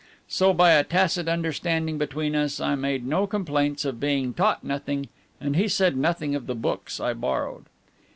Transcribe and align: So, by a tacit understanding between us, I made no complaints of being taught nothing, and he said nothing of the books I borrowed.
So, 0.27 0.51
by 0.51 0.71
a 0.71 0.83
tacit 0.83 1.27
understanding 1.27 1.99
between 1.99 2.35
us, 2.35 2.59
I 2.59 2.73
made 2.73 3.05
no 3.05 3.27
complaints 3.27 3.85
of 3.85 3.99
being 3.99 4.33
taught 4.33 4.63
nothing, 4.63 5.09
and 5.39 5.55
he 5.55 5.67
said 5.67 5.95
nothing 5.95 6.33
of 6.33 6.47
the 6.47 6.55
books 6.55 6.99
I 6.99 7.13
borrowed. 7.13 7.65